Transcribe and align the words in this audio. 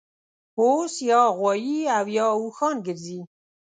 اوس 0.59 0.93
یا 1.09 1.21
غوایي 1.37 1.77
اویا 1.99 2.27
اوښان 2.39 2.75
ګرځي 2.85 3.19